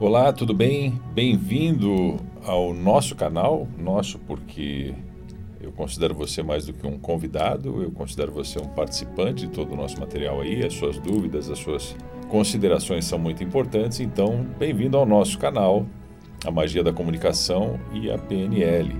Olá, 0.00 0.32
tudo 0.32 0.52
bem? 0.52 1.00
Bem-vindo 1.14 2.16
ao 2.44 2.74
nosso 2.74 3.14
canal. 3.14 3.68
Nosso, 3.78 4.18
porque 4.18 4.92
eu 5.60 5.70
considero 5.70 6.12
você 6.16 6.42
mais 6.42 6.66
do 6.66 6.72
que 6.72 6.84
um 6.84 6.98
convidado, 6.98 7.80
eu 7.80 7.92
considero 7.92 8.32
você 8.32 8.58
um 8.58 8.66
participante 8.66 9.46
de 9.46 9.52
todo 9.52 9.72
o 9.72 9.76
nosso 9.76 10.00
material 10.00 10.40
aí. 10.40 10.66
As 10.66 10.74
suas 10.74 10.98
dúvidas, 10.98 11.48
as 11.48 11.60
suas 11.60 11.94
considerações 12.28 13.04
são 13.04 13.20
muito 13.20 13.44
importantes. 13.44 14.00
Então, 14.00 14.44
bem-vindo 14.58 14.96
ao 14.96 15.06
nosso 15.06 15.38
canal, 15.38 15.86
a 16.44 16.50
Magia 16.50 16.82
da 16.82 16.92
Comunicação 16.92 17.78
e 17.92 18.10
a 18.10 18.18
PNL. 18.18 18.96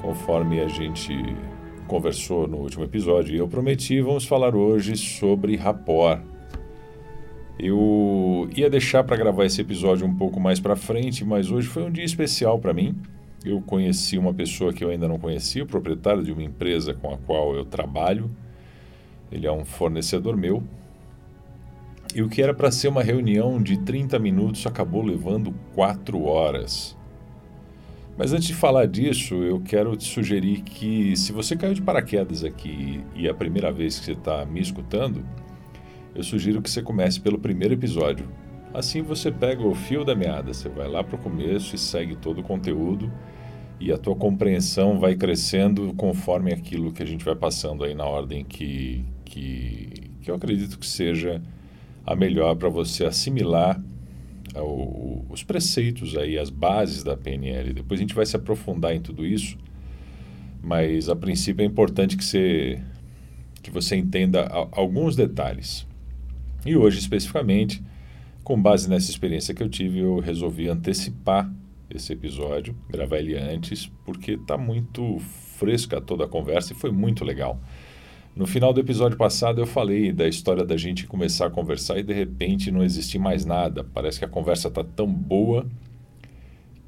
Conforme 0.00 0.58
a 0.60 0.68
gente 0.68 1.14
conversou 1.86 2.48
no 2.48 2.56
último 2.56 2.84
episódio 2.84 3.34
e 3.34 3.38
eu 3.38 3.46
prometi, 3.46 4.00
vamos 4.00 4.24
falar 4.24 4.56
hoje 4.56 4.96
sobre 4.96 5.54
rapport 5.54 6.31
eu 7.58 8.48
ia 8.56 8.68
deixar 8.70 9.04
para 9.04 9.16
gravar 9.16 9.44
esse 9.44 9.60
episódio 9.60 10.06
um 10.06 10.14
pouco 10.14 10.40
mais 10.40 10.58
para 10.58 10.74
frente, 10.74 11.24
mas 11.24 11.50
hoje 11.50 11.68
foi 11.68 11.82
um 11.82 11.90
dia 11.90 12.04
especial 12.04 12.58
para 12.58 12.72
mim. 12.72 12.96
Eu 13.44 13.60
conheci 13.60 14.16
uma 14.16 14.32
pessoa 14.32 14.72
que 14.72 14.84
eu 14.84 14.90
ainda 14.90 15.08
não 15.08 15.18
conhecia, 15.18 15.62
o 15.62 15.66
proprietário 15.66 16.22
de 16.22 16.32
uma 16.32 16.42
empresa 16.42 16.94
com 16.94 17.12
a 17.12 17.18
qual 17.18 17.54
eu 17.54 17.64
trabalho. 17.64 18.30
Ele 19.30 19.46
é 19.46 19.52
um 19.52 19.64
fornecedor 19.64 20.36
meu. 20.36 20.62
E 22.14 22.22
o 22.22 22.28
que 22.28 22.42
era 22.42 22.52
para 22.52 22.70
ser 22.70 22.88
uma 22.88 23.02
reunião 23.02 23.62
de 23.62 23.78
30 23.78 24.18
minutos 24.18 24.66
acabou 24.66 25.02
levando 25.02 25.54
4 25.74 26.22
horas. 26.22 26.96
Mas 28.16 28.32
antes 28.32 28.46
de 28.46 28.54
falar 28.54 28.86
disso, 28.86 29.34
eu 29.36 29.60
quero 29.60 29.96
te 29.96 30.04
sugerir 30.04 30.60
que, 30.60 31.16
se 31.16 31.32
você 31.32 31.56
caiu 31.56 31.72
de 31.72 31.80
paraquedas 31.80 32.44
aqui 32.44 33.00
e 33.14 33.26
é 33.26 33.30
a 33.30 33.34
primeira 33.34 33.72
vez 33.72 33.98
que 33.98 34.04
você 34.04 34.12
está 34.12 34.44
me 34.44 34.60
escutando, 34.60 35.24
eu 36.14 36.22
sugiro 36.22 36.60
que 36.60 36.70
você 36.70 36.82
comece 36.82 37.20
pelo 37.20 37.38
primeiro 37.38 37.74
episódio. 37.74 38.28
Assim 38.72 39.02
você 39.02 39.30
pega 39.30 39.66
o 39.66 39.74
fio 39.74 40.04
da 40.04 40.14
meada, 40.14 40.52
você 40.52 40.68
vai 40.68 40.88
lá 40.88 41.04
para 41.04 41.16
o 41.16 41.18
começo 41.18 41.74
e 41.74 41.78
segue 41.78 42.16
todo 42.16 42.40
o 42.40 42.42
conteúdo 42.42 43.12
e 43.82 43.90
a 43.90 43.98
tua 43.98 44.14
compreensão 44.14 44.98
vai 44.98 45.16
crescendo 45.16 45.92
conforme 45.94 46.52
aquilo 46.52 46.92
que 46.92 47.02
a 47.02 47.06
gente 47.06 47.24
vai 47.24 47.34
passando 47.34 47.84
aí 47.84 47.94
na 47.94 48.04
ordem 48.04 48.44
que, 48.44 49.04
que, 49.24 49.90
que 50.22 50.30
eu 50.30 50.36
acredito 50.36 50.78
que 50.78 50.86
seja 50.86 51.42
a 52.06 52.14
melhor 52.14 52.54
para 52.54 52.68
você 52.68 53.04
assimilar 53.04 53.82
o, 54.54 55.24
os 55.28 55.42
preceitos 55.42 56.16
aí, 56.16 56.38
as 56.38 56.48
bases 56.48 57.02
da 57.02 57.16
PNL. 57.16 57.72
Depois 57.72 57.98
a 57.98 58.02
gente 58.02 58.14
vai 58.14 58.24
se 58.24 58.36
aprofundar 58.36 58.94
em 58.94 59.00
tudo 59.00 59.26
isso, 59.26 59.58
mas 60.62 61.08
a 61.08 61.16
princípio 61.16 61.62
é 61.62 61.66
importante 61.66 62.16
que 62.16 62.24
você, 62.24 62.80
que 63.62 63.70
você 63.70 63.96
entenda 63.96 64.46
alguns 64.70 65.16
detalhes. 65.16 65.86
E 66.64 66.76
hoje, 66.76 66.98
especificamente, 66.98 67.82
com 68.44 68.60
base 68.60 68.88
nessa 68.88 69.10
experiência 69.10 69.54
que 69.54 69.62
eu 69.62 69.68
tive, 69.68 69.98
eu 70.00 70.20
resolvi 70.20 70.68
antecipar 70.68 71.52
esse 71.90 72.12
episódio, 72.12 72.74
gravar 72.88 73.18
ele 73.18 73.36
antes, 73.36 73.90
porque 74.04 74.32
está 74.32 74.56
muito 74.56 75.18
fresca 75.58 76.00
toda 76.00 76.24
a 76.24 76.28
conversa 76.28 76.72
e 76.72 76.76
foi 76.76 76.90
muito 76.90 77.24
legal. 77.24 77.60
No 78.34 78.46
final 78.46 78.72
do 78.72 78.80
episódio 78.80 79.18
passado 79.18 79.60
eu 79.60 79.66
falei 79.66 80.10
da 80.10 80.26
história 80.26 80.64
da 80.64 80.76
gente 80.76 81.06
começar 81.06 81.46
a 81.46 81.50
conversar 81.50 81.98
e 81.98 82.02
de 82.02 82.14
repente 82.14 82.70
não 82.70 82.82
existir 82.82 83.18
mais 83.18 83.44
nada. 83.44 83.84
Parece 83.84 84.18
que 84.18 84.24
a 84.24 84.28
conversa 84.28 84.68
está 84.68 84.82
tão 84.82 85.06
boa 85.06 85.66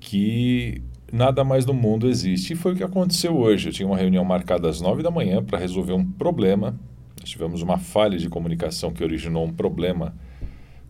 que 0.00 0.81
nada 1.12 1.44
mais 1.44 1.66
no 1.66 1.75
mundo 1.75 2.09
existe. 2.09 2.55
E 2.55 2.56
foi 2.56 2.72
o 2.72 2.77
que 2.77 2.83
aconteceu 2.83 3.36
hoje. 3.36 3.69
Eu 3.69 3.72
tinha 3.72 3.86
uma 3.86 3.97
reunião 3.97 4.25
marcada 4.25 4.69
às 4.70 4.81
nove 4.81 5.03
da 5.03 5.11
manhã 5.11 5.44
para 5.44 5.59
resolver 5.59 5.92
um 5.92 6.05
problema 6.05 6.78
tivemos 7.30 7.62
uma 7.62 7.78
falha 7.78 8.19
de 8.19 8.28
comunicação 8.28 8.92
que 8.92 9.03
originou 9.03 9.44
um 9.44 9.53
problema 9.53 10.14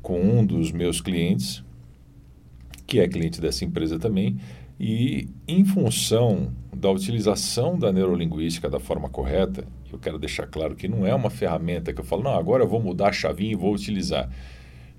com 0.02 0.20
um 0.20 0.44
dos 0.44 0.70
meus 0.70 1.00
clientes, 1.00 1.64
que 2.86 3.00
é 3.00 3.08
cliente 3.08 3.40
dessa 3.40 3.64
empresa 3.64 3.98
também, 3.98 4.36
e 4.78 5.28
em 5.46 5.64
função 5.64 6.52
da 6.74 6.90
utilização 6.90 7.78
da 7.78 7.92
neurolinguística 7.92 8.68
da 8.68 8.80
forma 8.80 9.08
correta, 9.08 9.64
eu 9.92 9.98
quero 9.98 10.18
deixar 10.18 10.46
claro 10.46 10.74
que 10.74 10.88
não 10.88 11.06
é 11.06 11.14
uma 11.14 11.30
ferramenta 11.30 11.92
que 11.92 12.00
eu 12.00 12.04
falo, 12.04 12.22
não, 12.22 12.34
agora 12.34 12.64
eu 12.64 12.68
vou 12.68 12.82
mudar 12.82 13.08
a 13.08 13.12
chavinha 13.12 13.52
e 13.52 13.56
vou 13.56 13.72
utilizar. 13.72 14.28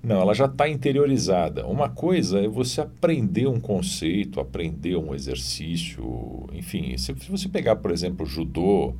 Não, 0.02 0.20
ela 0.20 0.34
já 0.34 0.46
está 0.46 0.68
interiorizada. 0.68 1.66
Uma 1.66 1.88
coisa 1.88 2.40
é 2.40 2.48
você 2.48 2.80
aprender 2.80 3.46
um 3.46 3.60
conceito, 3.60 4.40
aprender 4.40 4.96
um 4.96 5.14
exercício, 5.14 6.48
enfim. 6.52 6.96
Se, 6.96 7.14
se 7.18 7.30
você 7.30 7.48
pegar, 7.48 7.76
por 7.76 7.90
exemplo, 7.90 8.24
judô, 8.24 8.94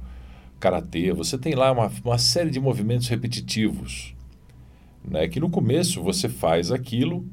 karatê, 0.58 1.12
você 1.12 1.36
tem 1.36 1.54
lá 1.54 1.70
uma, 1.72 1.90
uma 2.04 2.18
série 2.18 2.50
de 2.50 2.60
movimentos 2.60 3.08
repetitivos. 3.08 4.14
Né? 5.04 5.28
Que 5.28 5.38
no 5.38 5.50
começo 5.50 6.02
você 6.02 6.28
faz 6.28 6.72
aquilo, 6.72 7.24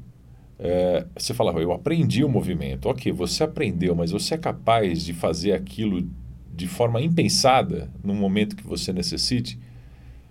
é, 0.58 1.06
você 1.16 1.34
fala, 1.34 1.52
eu 1.60 1.72
aprendi 1.72 2.22
o 2.24 2.28
movimento. 2.28 2.88
Ok, 2.88 3.10
você 3.12 3.42
aprendeu, 3.42 3.94
mas 3.94 4.10
você 4.10 4.34
é 4.34 4.38
capaz 4.38 5.04
de 5.04 5.12
fazer 5.12 5.52
aquilo 5.52 6.08
de 6.54 6.68
forma 6.68 7.00
impensada 7.00 7.90
no 8.02 8.14
momento 8.14 8.54
que 8.54 8.66
você 8.66 8.92
necessite? 8.92 9.58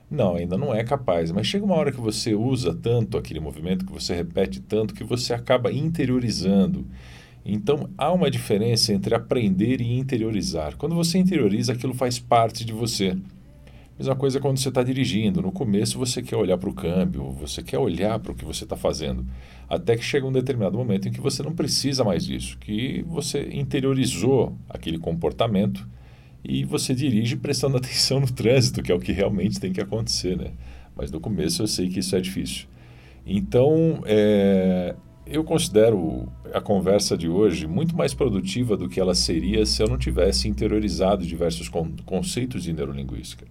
Não, 0.09 0.35
ainda 0.35 0.57
não 0.57 0.73
é 0.73 0.83
capaz. 0.83 1.31
Mas 1.31 1.47
chega 1.47 1.65
uma 1.65 1.75
hora 1.75 1.91
que 1.91 1.99
você 1.99 2.35
usa 2.35 2.73
tanto 2.73 3.17
aquele 3.17 3.39
movimento, 3.39 3.85
que 3.85 3.91
você 3.91 4.15
repete 4.15 4.61
tanto, 4.61 4.93
que 4.93 5.03
você 5.03 5.33
acaba 5.33 5.71
interiorizando. 5.71 6.85
Então 7.45 7.89
há 7.97 8.11
uma 8.11 8.31
diferença 8.31 8.93
entre 8.93 9.13
aprender 9.13 9.81
e 9.81 9.97
interiorizar. 9.97 10.77
Quando 10.77 10.95
você 10.95 11.17
interioriza, 11.17 11.73
aquilo 11.73 11.93
faz 11.93 12.19
parte 12.19 12.63
de 12.63 12.71
você. 12.71 13.17
Mesma 13.97 14.15
coisa 14.15 14.39
quando 14.39 14.57
você 14.57 14.69
está 14.69 14.81
dirigindo. 14.81 15.41
No 15.41 15.51
começo 15.51 15.99
você 15.99 16.21
quer 16.21 16.35
olhar 16.35 16.57
para 16.57 16.69
o 16.69 16.73
câmbio, 16.73 17.29
você 17.31 17.61
quer 17.61 17.77
olhar 17.77 18.17
para 18.19 18.31
o 18.31 18.35
que 18.35 18.45
você 18.45 18.63
está 18.63 18.75
fazendo. 18.75 19.25
Até 19.69 19.95
que 19.95 20.03
chega 20.03 20.25
um 20.25 20.31
determinado 20.31 20.77
momento 20.77 21.07
em 21.07 21.11
que 21.11 21.21
você 21.21 21.43
não 21.43 21.53
precisa 21.53 22.03
mais 22.03 22.25
disso, 22.25 22.57
que 22.57 23.03
você 23.07 23.49
interiorizou 23.51 24.55
aquele 24.67 24.97
comportamento 24.97 25.87
e 26.43 26.65
você 26.65 26.95
dirige 26.95 27.35
prestando 27.35 27.77
atenção 27.77 28.19
no 28.19 28.31
trânsito, 28.31 28.81
que 28.81 28.91
é 28.91 28.95
o 28.95 28.99
que 28.99 29.11
realmente 29.11 29.59
tem 29.59 29.71
que 29.71 29.81
acontecer. 29.81 30.37
Né? 30.37 30.51
Mas 30.95 31.11
no 31.11 31.19
começo 31.19 31.61
eu 31.61 31.67
sei 31.67 31.87
que 31.87 31.99
isso 31.99 32.15
é 32.15 32.21
difícil. 32.21 32.67
Então, 33.25 34.01
é, 34.05 34.95
eu 35.25 35.43
considero 35.43 36.27
a 36.53 36.59
conversa 36.59 37.17
de 37.17 37.29
hoje 37.29 37.65
muito 37.65 37.95
mais 37.95 38.13
produtiva 38.13 38.75
do 38.75 38.89
que 38.89 38.99
ela 38.99 39.15
seria 39.15 39.65
se 39.65 39.81
eu 39.81 39.87
não 39.87 39.97
tivesse 39.97 40.47
interiorizado 40.47 41.25
diversos 41.25 41.69
con 41.69 41.91
conceitos 42.05 42.63
de 42.63 42.73
neurolinguística. 42.73 43.45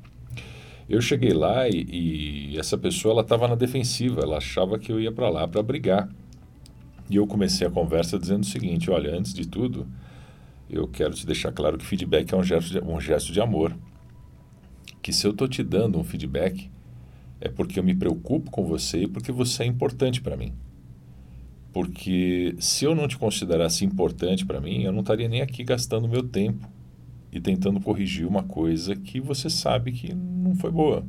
Eu 0.88 1.00
cheguei 1.00 1.32
lá 1.32 1.68
e, 1.68 2.50
e 2.52 2.58
essa 2.58 2.76
pessoa 2.76 3.12
ela 3.12 3.22
estava 3.22 3.48
na 3.48 3.54
defensiva, 3.54 4.20
ela 4.20 4.36
achava 4.36 4.78
que 4.78 4.92
eu 4.92 5.00
ia 5.00 5.10
para 5.10 5.30
lá 5.30 5.48
para 5.48 5.62
brigar. 5.62 6.08
E 7.08 7.16
eu 7.16 7.26
comecei 7.26 7.66
a 7.66 7.70
conversa 7.70 8.18
dizendo 8.18 8.42
o 8.42 8.46
seguinte: 8.46 8.90
olha, 8.90 9.16
antes 9.16 9.32
de 9.32 9.46
tudo, 9.46 9.86
eu 10.68 10.86
quero 10.86 11.14
te 11.14 11.26
deixar 11.26 11.52
claro 11.52 11.78
que 11.78 11.84
feedback 11.84 12.32
é 12.32 12.36
um 12.36 12.44
gesto 12.44 12.72
de, 12.72 12.80
um 12.80 13.00
gesto 13.00 13.32
de 13.32 13.40
amor. 13.40 13.74
Que 15.00 15.12
se 15.12 15.26
eu 15.26 15.30
estou 15.30 15.48
te 15.48 15.62
dando 15.62 15.98
um 15.98 16.04
feedback, 16.04 16.70
é 17.40 17.48
porque 17.48 17.78
eu 17.78 17.84
me 17.84 17.94
preocupo 17.94 18.50
com 18.50 18.64
você 18.66 19.04
e 19.04 19.08
porque 19.08 19.32
você 19.32 19.62
é 19.62 19.66
importante 19.66 20.20
para 20.20 20.36
mim. 20.36 20.52
Porque 21.72 22.54
se 22.58 22.84
eu 22.84 22.94
não 22.94 23.08
te 23.08 23.16
considerasse 23.16 23.84
importante 23.84 24.44
para 24.44 24.60
mim, 24.60 24.82
eu 24.82 24.92
não 24.92 25.00
estaria 25.00 25.28
nem 25.28 25.40
aqui 25.40 25.64
gastando 25.64 26.06
meu 26.06 26.22
tempo 26.22 26.68
e 27.32 27.40
tentando 27.40 27.80
corrigir 27.80 28.26
uma 28.26 28.42
coisa 28.42 28.94
que 28.94 29.18
você 29.18 29.48
sabe 29.48 29.90
que 29.92 30.14
não 30.14 30.54
foi 30.54 30.70
boa. 30.70 31.04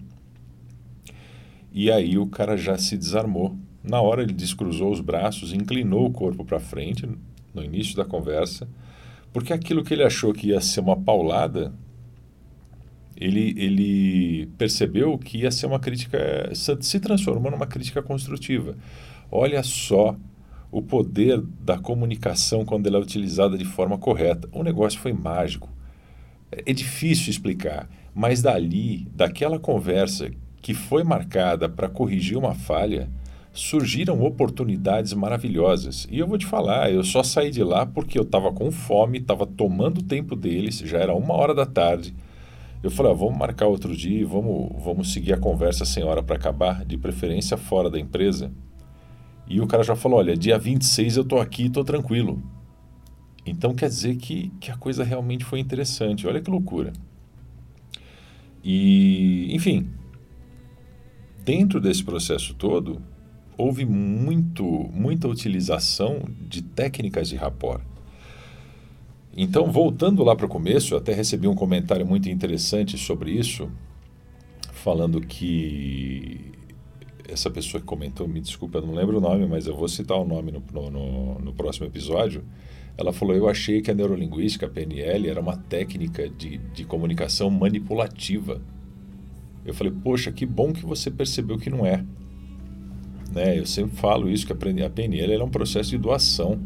E 1.72 1.91
aí 1.91 2.18
o 2.18 2.28
cara 2.28 2.56
já 2.56 2.78
se 2.78 2.97
desarmou. 2.97 3.57
Na 3.84 4.00
hora 4.00 4.22
ele 4.22 4.31
descruzou 4.31 4.90
os 4.90 5.01
braços, 5.01 5.51
inclinou 5.51 6.06
o 6.06 6.12
corpo 6.12 6.46
para 6.46 6.59
frente 6.59 7.09
no 7.53 7.62
início 7.62 7.97
da 7.97 8.06
conversa, 8.06 8.69
porque 9.34 9.51
aquilo 9.51 9.84
que 9.84 9.94
ele 9.94 10.03
achou 10.03 10.34
que 10.34 10.47
ia 10.47 10.62
ser 10.62 10.80
uma 10.80 10.95
paulada, 10.95 11.74
ele, 13.18 13.53
ele 13.57 14.45
percebeu 14.57 15.18
que 15.18 15.40
ia 15.40 15.51
ser 15.51 15.66
uma 15.66 15.80
crítica, 15.80 16.51
se 16.53 17.00
transformou 17.01 17.51
numa 17.51 17.68
crítica 17.68 18.01
construtiva. 18.01 18.78
Olha 19.30 19.62
só 19.62 20.16
o 20.73 20.81
poder 20.81 21.39
da 21.39 21.77
comunicação 21.77 22.65
quando 22.65 22.87
ela 22.87 22.97
é 22.97 22.99
utilizada 22.99 23.55
de 23.55 23.63
forma 23.63 23.95
correta. 23.95 24.49
O 24.51 24.63
negócio 24.63 24.99
foi 24.99 25.13
mágico. 25.13 25.69
É 26.51 26.73
difícil 26.73 27.29
explicar, 27.29 27.87
mas 28.13 28.41
dali, 28.41 29.07
daquela 29.13 29.59
conversa 29.59 30.31
que 30.63 30.73
foi 30.73 31.03
marcada 31.03 31.69
para 31.69 31.87
corrigir 31.87 32.37
uma 32.39 32.55
falha, 32.55 33.07
surgiram 33.53 34.23
oportunidades 34.23 35.13
maravilhosas. 35.13 36.07
E 36.09 36.17
eu 36.17 36.27
vou 36.27 36.39
te 36.39 36.45
falar, 36.47 36.91
eu 36.91 37.03
só 37.03 37.21
saí 37.21 37.51
de 37.51 37.63
lá 37.63 37.85
porque 37.85 38.17
eu 38.17 38.23
estava 38.23 38.51
com 38.51 38.71
fome, 38.71 39.19
estava 39.19 39.45
tomando 39.45 39.99
o 39.99 40.03
tempo 40.03 40.35
deles, 40.35 40.79
já 40.79 40.97
era 40.97 41.13
uma 41.13 41.35
hora 41.35 41.53
da 41.53 41.67
tarde. 41.67 42.15
Eu 42.81 42.89
falei, 42.89 43.11
ah, 43.11 43.15
vamos 43.15 43.37
marcar 43.37 43.67
outro 43.67 43.95
dia, 43.95 44.25
vamos, 44.25 44.71
vamos 44.83 45.13
seguir 45.13 45.33
a 45.33 45.37
conversa 45.37 45.85
sem 45.85 46.03
hora 46.03 46.23
para 46.23 46.35
acabar, 46.35 46.83
de 46.83 46.97
preferência 46.97 47.57
fora 47.57 47.91
da 47.91 47.99
empresa. 47.99 48.51
E 49.48 49.60
o 49.62 49.68
cara 49.68 49.84
já 49.84 49.95
falou: 49.95 50.19
olha, 50.19 50.36
dia 50.36 50.57
26 50.57 51.18
eu 51.18 51.24
estou 51.24 51.40
aqui 51.40 51.66
estou 51.66 51.84
tranquilo. 51.84 52.42
Então 53.45 53.74
quer 53.74 53.90
dizer 53.90 54.16
que, 54.16 54.51
que 54.60 54.72
a 54.72 54.78
coisa 54.78 55.04
realmente 55.04 55.44
foi 55.44 55.60
interessante. 55.60 56.28
Olha 56.28 56.42
que 56.42 56.50
loucura. 56.50 56.94
E, 58.63 59.54
enfim, 59.54 59.90
dentro 61.44 61.81
desse 61.81 62.04
processo 62.04 62.54
todo, 62.54 63.01
houve 63.57 63.86
muito, 63.86 64.63
muita 64.94 65.28
utilização 65.28 66.22
de 66.48 66.62
técnicas 66.62 67.28
de 67.28 67.36
rapport. 67.36 67.81
Então, 69.36 69.72
voltando 69.72 70.24
lá 70.24 70.36
para 70.36 70.45
o 70.45 70.50
começo, 70.50 70.94
eu 70.94 71.00
até 71.00 71.12
recebi 71.12 71.48
um 71.48 71.56
comentário 71.56 72.06
muito 72.06 72.30
interessante 72.30 72.98
sobre 72.98 73.31
isso, 73.31 73.69
falando 74.72 75.19
que 75.19 76.51
essa 77.33 77.50
pessoa 77.50 77.81
que 77.81 77.88
comentou, 77.88 78.27
me 78.27 78.39
desculpa, 78.39 78.77
eu 78.77 78.85
não 78.85 78.94
lembro 78.94 79.18
o 79.18 79.21
nome, 79.21 79.45
mas 79.45 79.68
eu 79.68 79.75
vou 79.75 79.88
citar 79.88 80.18
o 80.18 80.25
nome 80.25 80.51
no, 80.51 80.62
no, 80.89 81.39
no 81.39 81.53
próximo 81.53 81.88
episódio. 81.88 82.44
Ela 82.97 83.12
falou: 83.12 83.35
Eu 83.35 83.50
achei 83.50 83.81
que 83.81 83.89
a 83.89 83.94
neurolinguística, 83.94 84.65
a 84.65 84.69
PNL, 84.69 85.27
era 85.27 85.39
uma 85.39 85.57
técnica 85.57 86.30
de, 86.30 86.57
de 86.57 86.85
comunicação 86.85 87.50
manipulativa. 87.50 88.62
Eu 89.65 89.74
falei: 89.74 89.91
Poxa, 89.91 90.31
que 90.31 90.45
bom 90.45 90.71
que 90.71 90.85
você 90.85 91.09
percebeu 91.09 91.57
que 91.57 91.69
não 91.69 91.85
é. 91.85 92.06
Né? 93.31 93.59
Eu 93.59 93.65
sempre 93.65 93.97
falo 93.97 94.30
isso, 94.30 94.45
que 94.45 94.53
a 94.53 94.89
PNL 94.89 95.33
é 95.33 95.44
um 95.44 95.50
processo 95.50 95.89
de 95.89 95.97
doação. 95.97 96.59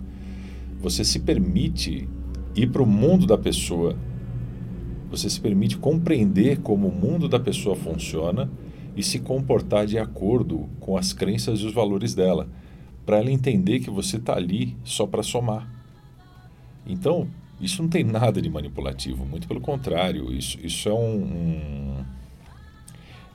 Você 0.82 1.04
se 1.04 1.20
permite 1.20 2.08
ir 2.56 2.68
para 2.68 2.84
o 2.84 2.86
mundo 2.86 3.26
da 3.26 3.38
pessoa, 3.38 3.96
você 5.10 5.30
se 5.30 5.40
permite 5.40 5.78
compreender 5.78 6.60
como 6.60 6.88
o 6.88 6.92
mundo 6.94 7.30
da 7.30 7.40
pessoa 7.40 7.76
funciona 7.76 8.50
e 8.98 9.04
se 9.04 9.20
comportar 9.20 9.86
de 9.86 10.00
acordo 10.00 10.68
com 10.80 10.98
as 10.98 11.14
crenças 11.14 11.60
e 11.60 11.66
os 11.66 11.74
valores 11.74 12.16
dela, 12.16 12.50
para 13.06 13.20
ela 13.20 13.32
entender 13.32 13.80
que 13.80 13.92
você 13.92 14.18
está 14.18 14.36
ali 14.36 14.76
só 14.84 15.06
para 15.06 15.22
somar. 15.22 15.70
Então, 16.86 17.28
isso 17.62 17.82
não 17.82 17.90
tem 17.90 18.04
nada 18.04 18.42
de 18.42 18.50
manipulativo, 18.50 19.24
muito 19.24 19.48
pelo 19.48 19.62
contrário, 19.62 20.34
isso, 20.34 20.58
isso 20.62 20.90
é 20.90 20.94
um, 20.94 21.24
um 21.24 22.06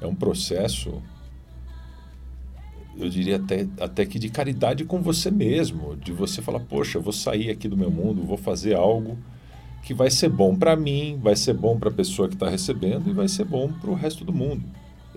é 0.00 0.06
um 0.06 0.14
processo 0.16 1.00
eu 2.96 3.08
diria 3.08 3.36
até, 3.36 3.66
até 3.80 4.04
que 4.04 4.18
de 4.18 4.28
caridade 4.28 4.84
com 4.84 5.00
você 5.00 5.30
mesmo, 5.30 5.96
de 5.96 6.12
você 6.12 6.42
falar, 6.42 6.60
poxa, 6.60 6.98
vou 6.98 7.12
sair 7.12 7.50
aqui 7.50 7.66
do 7.66 7.76
meu 7.76 7.90
mundo, 7.90 8.22
vou 8.22 8.36
fazer 8.36 8.74
algo 8.74 9.16
que 9.82 9.94
vai 9.94 10.10
ser 10.10 10.28
bom 10.28 10.54
para 10.54 10.76
mim, 10.76 11.18
vai 11.20 11.34
ser 11.34 11.54
bom 11.54 11.78
para 11.78 11.88
a 11.88 11.92
pessoa 11.92 12.28
que 12.28 12.34
está 12.34 12.50
recebendo 12.50 13.08
e 13.08 13.12
vai 13.12 13.28
ser 13.28 13.44
bom 13.44 13.72
para 13.72 13.90
o 13.90 13.94
resto 13.94 14.24
do 14.24 14.32
mundo. 14.32 14.62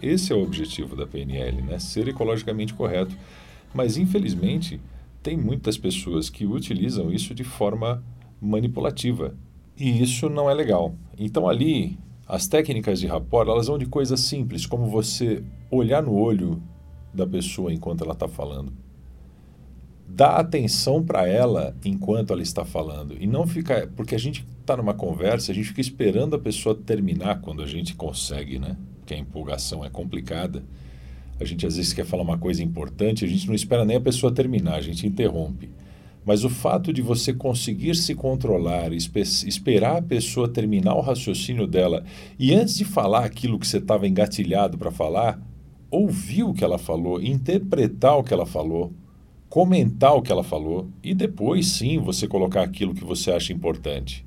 Esse 0.01 0.33
é 0.33 0.35
o 0.35 0.43
objetivo 0.43 0.95
da 0.95 1.07
PNL, 1.07 1.61
né? 1.61 1.79
ser 1.79 2.07
ecologicamente 2.07 2.73
correto. 2.73 3.15
Mas, 3.73 3.97
infelizmente, 3.97 4.79
tem 5.21 5.35
muitas 5.35 5.77
pessoas 5.77 6.29
que 6.29 6.45
utilizam 6.45 7.11
isso 7.11 7.33
de 7.33 7.43
forma 7.43 8.03
manipulativa. 8.41 9.35
E 9.77 10.01
isso 10.01 10.29
não 10.29 10.49
é 10.49 10.53
legal. 10.53 10.95
Então, 11.17 11.47
ali, 11.47 11.97
as 12.27 12.47
técnicas 12.47 12.99
de 12.99 13.07
rapport, 13.07 13.47
elas 13.47 13.67
vão 13.67 13.77
de 13.77 13.85
coisas 13.85 14.19
simples, 14.21 14.65
como 14.65 14.87
você 14.87 15.43
olhar 15.69 16.01
no 16.01 16.13
olho 16.13 16.61
da 17.13 17.25
pessoa 17.25 17.73
enquanto 17.73 18.03
ela 18.03 18.13
está 18.13 18.27
falando. 18.27 18.71
Dá 20.07 20.37
atenção 20.37 21.03
para 21.03 21.27
ela 21.27 21.75
enquanto 21.83 22.31
ela 22.31 22.41
está 22.41 22.63
falando. 22.63 23.15
E 23.19 23.25
não 23.25 23.45
ficar. 23.47 23.87
Porque 23.87 24.15
a 24.15 24.19
gente 24.19 24.45
está 24.61 24.77
numa 24.77 24.93
conversa, 24.93 25.51
a 25.51 25.55
gente 25.55 25.67
fica 25.67 25.81
esperando 25.81 26.35
a 26.35 26.39
pessoa 26.39 26.75
terminar 26.75 27.41
quando 27.41 27.61
a 27.61 27.67
gente 27.67 27.95
consegue, 27.95 28.59
né? 28.59 28.77
Porque 28.99 29.13
a 29.13 29.17
empolgação 29.17 29.83
é 29.83 29.89
complicada. 29.89 30.63
A 31.39 31.43
gente 31.43 31.65
às 31.67 31.75
vezes 31.75 31.91
quer 31.91 32.05
falar 32.05 32.23
uma 32.23 32.37
coisa 32.37 32.63
importante, 32.63 33.25
a 33.25 33.27
gente 33.27 33.47
não 33.47 33.53
espera 33.53 33.83
nem 33.83 33.97
a 33.97 34.01
pessoa 34.01 34.31
terminar, 34.31 34.75
a 34.75 34.81
gente 34.81 35.05
interrompe. 35.05 35.69
Mas 36.25 36.43
o 36.43 36.49
fato 36.49 36.91
de 36.91 37.01
você 37.01 37.33
conseguir 37.33 37.93
se 37.95 38.15
controlar, 38.15 38.91
esperar 38.93 39.97
a 39.97 40.01
pessoa 40.01 40.47
terminar 40.47 40.95
o 40.95 41.01
raciocínio 41.01 41.67
dela 41.67 42.03
e 42.39 42.53
antes 42.53 42.75
de 42.75 42.85
falar 42.85 43.25
aquilo 43.25 43.59
que 43.59 43.67
você 43.67 43.77
estava 43.77 44.07
engatilhado 44.07 44.77
para 44.77 44.89
falar, 44.89 45.39
ouvir 45.91 46.43
o 46.43 46.53
que 46.53 46.63
ela 46.63 46.79
falou, 46.79 47.21
interpretar 47.21 48.17
o 48.17 48.23
que 48.23 48.33
ela 48.33 48.45
falou, 48.45 48.91
comentar 49.49 50.15
o 50.15 50.21
que 50.21 50.31
ela 50.31 50.43
falou 50.43 50.87
e 51.03 51.13
depois 51.13 51.67
sim 51.67 51.97
você 51.97 52.27
colocar 52.27 52.61
aquilo 52.61 52.93
que 52.93 53.03
você 53.03 53.31
acha 53.31 53.53
importante. 53.53 54.25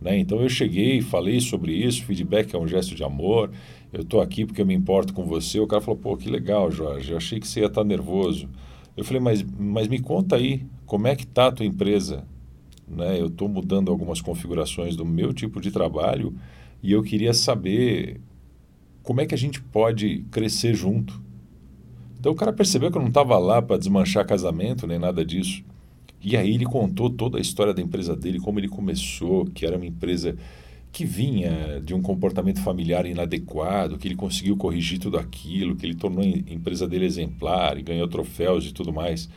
Né? 0.00 0.18
Então 0.18 0.40
eu 0.40 0.48
cheguei, 0.48 1.00
falei 1.00 1.40
sobre 1.40 1.72
isso, 1.72 2.04
feedback 2.04 2.54
é 2.54 2.58
um 2.58 2.68
gesto 2.68 2.94
de 2.94 3.02
amor, 3.02 3.50
eu 3.92 4.02
estou 4.02 4.20
aqui 4.20 4.44
porque 4.44 4.60
eu 4.60 4.66
me 4.66 4.74
importo 4.74 5.12
com 5.12 5.24
você. 5.24 5.58
O 5.58 5.66
cara 5.66 5.82
falou, 5.82 5.98
pô, 5.98 6.16
que 6.16 6.28
legal, 6.28 6.70
Jorge, 6.70 7.10
eu 7.10 7.16
achei 7.16 7.40
que 7.40 7.48
você 7.48 7.60
ia 7.60 7.66
estar 7.66 7.82
tá 7.82 7.86
nervoso. 7.86 8.48
Eu 8.96 9.04
falei, 9.04 9.20
mas, 9.20 9.44
mas 9.58 9.88
me 9.88 9.98
conta 9.98 10.36
aí, 10.36 10.66
como 10.84 11.06
é 11.06 11.16
que 11.16 11.24
está 11.24 11.46
a 11.46 11.52
tua 11.52 11.66
empresa? 11.66 12.24
Né? 12.86 13.20
Eu 13.20 13.26
estou 13.26 13.48
mudando 13.48 13.90
algumas 13.90 14.20
configurações 14.20 14.96
do 14.96 15.04
meu 15.04 15.32
tipo 15.32 15.60
de 15.60 15.70
trabalho 15.70 16.34
e 16.82 16.92
eu 16.92 17.02
queria 17.02 17.32
saber 17.32 18.20
como 19.02 19.20
é 19.20 19.26
que 19.26 19.34
a 19.34 19.38
gente 19.38 19.60
pode 19.60 20.24
crescer 20.30 20.74
junto? 20.74 21.20
Então 22.18 22.32
o 22.32 22.34
cara 22.34 22.52
percebeu 22.52 22.90
que 22.90 22.96
eu 22.96 23.02
não 23.02 23.08
estava 23.08 23.38
lá 23.38 23.62
para 23.62 23.78
desmanchar 23.78 24.26
casamento 24.26 24.86
nem 24.86 24.98
nada 24.98 25.24
disso. 25.24 25.62
E 26.20 26.36
aí 26.36 26.54
ele 26.54 26.64
contou 26.64 27.08
toda 27.08 27.38
a 27.38 27.40
história 27.40 27.72
da 27.72 27.80
empresa 27.80 28.16
dele, 28.16 28.40
como 28.40 28.58
ele 28.58 28.68
começou, 28.68 29.46
que 29.46 29.64
era 29.64 29.76
uma 29.76 29.86
empresa 29.86 30.36
que 30.90 31.04
vinha 31.04 31.80
de 31.84 31.94
um 31.94 32.02
comportamento 32.02 32.60
familiar 32.60 33.06
inadequado, 33.06 33.98
que 33.98 34.08
ele 34.08 34.16
conseguiu 34.16 34.56
corrigir 34.56 34.98
tudo 34.98 35.16
aquilo, 35.16 35.76
que 35.76 35.86
ele 35.86 35.94
tornou 35.94 36.24
a 36.24 36.52
empresa 36.52 36.88
dele 36.88 37.04
exemplar 37.04 37.78
e 37.78 37.82
ganhou 37.82 38.08
troféus 38.08 38.66
e 38.66 38.72
tudo 38.72 38.92
mais. 38.92 39.28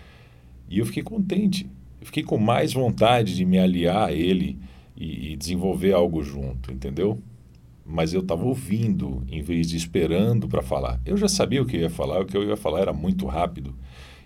E 0.70 0.80
eu 0.80 0.86
fiquei 0.86 1.04
contente. 1.04 1.70
Eu 2.00 2.08
fiquei 2.08 2.24
com 2.24 2.38
mais 2.38 2.74
vontade 2.74 3.36
de 3.36 3.46
me 3.46 3.60
aliar 3.60 4.10
a 4.10 4.12
ele 4.12 4.58
e, 4.98 5.34
e 5.34 5.36
desenvolver 5.36 5.94
algo 5.94 6.24
junto, 6.24 6.72
entendeu? 6.72 7.22
Mas 7.86 8.14
eu 8.14 8.22
estava 8.22 8.44
ouvindo 8.44 9.24
em 9.30 9.42
vez 9.42 9.68
de 9.70 9.78
esperando 9.78 10.48
para 10.48 10.62
falar. 10.62 11.00
Eu 11.06 11.18
já 11.18 11.28
sabia 11.28 11.62
o 11.62 11.66
que 11.66 11.78
eu 11.78 11.82
ia 11.82 11.90
falar, 11.90 12.22
o 12.22 12.26
que 12.26 12.36
eu 12.36 12.44
ia 12.44 12.58
falar 12.58 12.82
era 12.82 12.94
muito 12.94 13.26
rápido. 13.26 13.76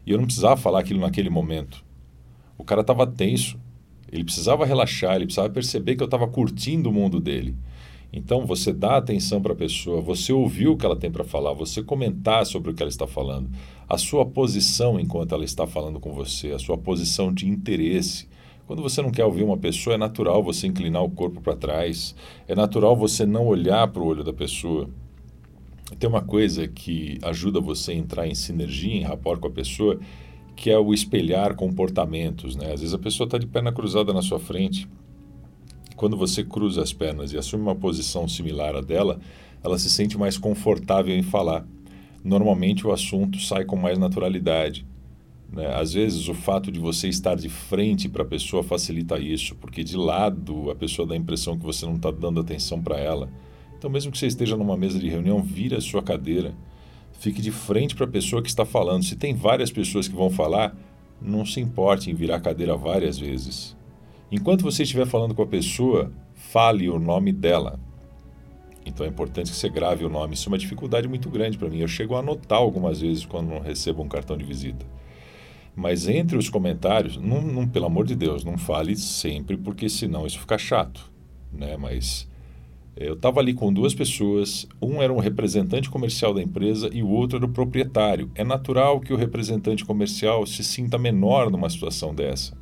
E 0.06 0.12
eu 0.12 0.18
não 0.18 0.26
precisava 0.26 0.58
falar 0.58 0.80
aquilo 0.80 1.00
naquele 1.00 1.30
momento. 1.30 1.84
O 2.58 2.64
cara 2.64 2.82
estava 2.82 3.08
tenso, 3.08 3.60
ele 4.12 4.24
precisava 4.24 4.66
relaxar, 4.66 5.16
ele 5.16 5.26
precisava 5.26 5.50
perceber 5.50 5.96
que 5.96 6.04
eu 6.04 6.06
estava 6.06 6.28
curtindo 6.28 6.90
o 6.90 6.94
mundo 6.94 7.20
dele. 7.20 7.56
Então, 8.14 8.46
você 8.46 8.72
dá 8.72 8.96
atenção 8.96 9.42
para 9.42 9.52
a 9.52 9.56
pessoa, 9.58 10.00
você 10.00 10.32
ouvir 10.32 10.70
o 10.70 10.78
que 10.78 10.86
ela 10.86 10.96
tem 10.96 11.12
para 11.12 11.26
falar, 11.26 11.54
você 11.54 11.84
comentar 11.84 12.46
sobre 12.46 12.72
o 12.72 12.74
que 12.74 12.82
ela 12.82 12.90
está 12.90 13.06
falando, 13.06 13.50
a 13.90 13.98
sua 13.98 14.26
posição 14.26 14.98
enquanto 14.98 15.36
ela 15.36 15.44
está 15.44 15.68
falando 15.68 16.00
com 16.00 16.14
você, 16.14 16.52
a 16.52 16.60
sua 16.60 16.78
posição 16.78 17.34
de 17.34 17.50
interesse, 17.50 18.28
quando 18.68 18.82
você 18.82 19.02
não 19.02 19.12
quer 19.12 19.26
ouvir 19.26 19.44
uma 19.44 19.58
pessoa, 19.58 19.94
é 19.94 19.98
natural 19.98 20.44
você 20.44 20.66
inclinar 20.66 21.04
o 21.04 21.10
corpo 21.10 21.40
para 21.40 21.56
trás, 21.56 22.16
é 22.48 22.56
natural 22.56 22.96
você 22.96 23.26
não 23.26 23.46
olhar 23.46 23.88
para 23.88 24.02
o 24.02 24.06
olho 24.06 24.24
da 24.24 24.34
pessoa. 24.34 24.90
Tem 26.00 26.10
uma 26.10 26.22
coisa 26.22 26.68
que 26.68 27.20
ajuda 27.22 27.62
você 27.62 27.92
a 27.92 27.96
entrar 27.96 28.28
em 28.28 28.34
sinergia, 28.34 28.96
em 28.96 29.04
rapport 29.04 29.40
com 29.40 29.48
a 29.48 29.52
pessoa, 29.52 30.00
que 30.56 30.72
é 30.72 30.78
o 30.80 30.94
espelhar 30.94 31.56
comportamentos. 31.56 32.56
Né? 32.56 32.74
Às 32.74 32.80
vezes 32.80 32.94
a 32.96 32.98
pessoa 33.00 33.26
está 33.26 33.38
de 33.38 33.46
perna 33.46 33.72
cruzada 33.72 34.12
na 34.12 34.24
sua 34.24 34.40
frente. 34.40 34.88
Quando 35.96 36.18
você 36.18 36.44
cruza 36.44 36.82
as 36.82 36.92
pernas 36.92 37.34
e 37.34 37.38
assume 37.38 37.62
uma 37.62 37.76
posição 37.76 38.28
similar 38.28 38.76
à 38.76 38.82
dela, 38.82 39.20
ela 39.64 39.78
se 39.78 39.90
sente 39.90 40.18
mais 40.18 40.40
confortável 40.40 41.16
em 41.16 41.24
falar. 41.24 41.66
Normalmente 42.24 42.86
o 42.88 42.92
assunto 42.92 43.40
sai 43.40 43.64
com 43.64 43.76
mais 43.76 44.00
naturalidade. 44.00 44.86
Né? 45.52 45.68
Às 45.74 45.94
vezes, 45.94 46.28
o 46.28 46.34
fato 46.34 46.72
de 46.72 46.80
você 46.80 47.08
estar 47.08 47.36
de 47.36 47.50
frente 47.50 48.10
para 48.10 48.24
a 48.24 48.26
pessoa 48.26 48.64
facilita 48.64 49.20
isso, 49.20 49.56
porque 49.56 49.84
de 49.84 49.98
lado 49.98 50.70
a 50.70 50.76
pessoa 50.76 51.08
dá 51.08 51.14
a 51.14 51.18
impressão 51.18 51.58
que 51.58 51.66
você 51.66 51.86
não 51.86 51.96
está 51.96 52.12
dando 52.12 52.40
atenção 52.40 52.82
para 52.82 52.98
ela. 52.98 53.30
Então, 53.78 53.90
mesmo 53.90 54.12
que 54.12 54.18
você 54.18 54.28
esteja 54.28 54.58
numa 54.58 54.78
mesa 54.78 55.00
de 55.00 55.10
reunião, 55.10 55.42
vire 55.42 55.76
a 55.76 55.82
sua 55.82 56.02
cadeira, 56.02 56.56
fique 57.20 57.42
de 57.42 57.52
frente 57.52 57.96
para 57.96 58.06
a 58.06 58.10
pessoa 58.10 58.42
que 58.42 58.50
está 58.50 58.66
falando. 58.66 59.04
Se 59.04 59.16
tem 59.16 59.34
várias 59.34 59.72
pessoas 59.72 60.08
que 60.08 60.16
vão 60.16 60.30
falar, 60.30 60.76
não 61.22 61.46
se 61.46 61.60
importe 61.60 62.10
em 62.10 62.14
virar 62.14 62.38
a 62.38 62.42
cadeira 62.42 62.76
várias 62.76 63.18
vezes. 63.18 63.76
Enquanto 64.32 64.64
você 64.64 64.84
estiver 64.84 65.06
falando 65.06 65.36
com 65.36 65.44
a 65.44 65.48
pessoa, 65.48 66.12
fale 66.34 66.90
o 66.90 67.00
nome 67.00 67.32
dela. 67.32 67.80
Então 68.86 69.06
é 69.06 69.10
importante 69.10 69.50
que 69.50 69.58
você 69.58 69.70
grave 69.70 70.06
o 70.06 70.10
nome. 70.10 70.36
Isso 70.36 70.48
é 70.48 70.52
uma 70.52 70.58
dificuldade 70.58 71.08
muito 71.08 71.30
grande 71.30 71.58
para 71.58 71.70
mim. 71.70 71.80
Eu 71.80 71.88
chego 71.88 72.16
a 72.16 72.20
anotar 72.20 72.60
algumas 72.60 73.02
vezes 73.02 73.26
quando 73.26 73.50
não 73.50 73.60
recebo 73.60 74.04
um 74.04 74.08
cartão 74.08 74.38
de 74.38 74.44
visita. 74.44 74.86
Mas 75.76 76.08
entre 76.08 76.38
os 76.38 76.50
comentários, 76.50 77.18
não, 77.18 77.42
não, 77.42 77.68
pelo 77.68 77.86
amor 77.86 78.06
de 78.06 78.16
Deus, 78.16 78.46
não 78.46 78.58
fale 78.58 78.96
sempre, 78.96 79.58
porque 79.58 79.90
senão 79.90 80.26
isso 80.26 80.40
fica 80.40 80.58
chato. 80.58 81.12
Né? 81.52 81.76
Mas 81.76 82.28
eu 82.96 83.16
estava 83.16 83.42
ali 83.42 83.54
com 83.54 83.74
duas 83.74 83.94
pessoas, 83.94 84.66
um 84.82 85.02
era 85.02 85.12
um 85.12 85.20
representante 85.20 85.90
comercial 85.90 86.34
da 86.34 86.42
empresa 86.42 86.90
e 86.94 87.04
o 87.04 87.10
outro 87.10 87.38
era 87.38 87.46
o 87.46 87.50
proprietário. 87.50 88.32
É 88.36 88.44
natural 88.44 89.02
que 89.02 89.14
o 89.14 89.18
representante 89.18 89.84
comercial 89.84 90.46
se 90.46 90.64
sinta 90.64 90.98
menor 90.98 91.52
numa 91.52 91.70
situação 91.70 92.16
dessa. 92.16 92.58